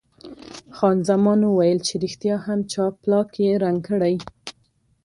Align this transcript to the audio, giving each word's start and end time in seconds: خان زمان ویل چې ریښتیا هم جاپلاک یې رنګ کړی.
خان 0.75 0.97
زمان 1.09 1.39
ویل 1.45 1.79
چې 1.87 1.93
ریښتیا 2.03 2.35
هم 2.45 2.59
جاپلاک 2.73 3.29
یې 3.43 3.51
رنګ 3.63 3.79
کړی. 3.87 4.15